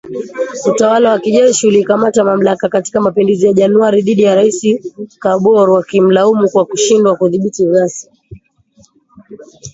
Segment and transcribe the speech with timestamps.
[0.65, 4.61] Utawala wa kijeshi ulikamata mamlaka katika mapinduzi ya Januari dhidi ya Rais
[5.19, 8.11] Kabore wakimlaumu kwa kushindwa kudhibiti ghasia.